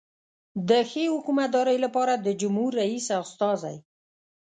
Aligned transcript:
د 0.69 0.71
ښې 0.89 1.03
حکومتدارۍ 1.15 1.77
لپاره 1.85 2.13
د 2.15 2.27
جمهور 2.41 2.71
رئیس 2.81 3.05
استازی. 3.21 3.77